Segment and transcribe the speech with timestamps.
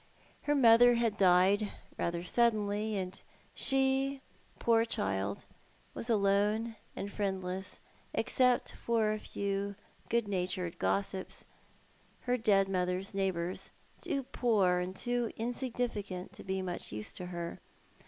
[0.49, 3.21] Her mother had died rather suddenly, and
[3.53, 4.21] she,
[4.57, 5.45] poor child,
[5.93, 7.79] was alone, and friendless,
[8.11, 9.75] except for a few
[10.09, 11.45] good natured gossips,
[12.21, 13.69] her dead mother's neighbours,
[14.01, 17.59] too poor and too insignificant to be of much use to her.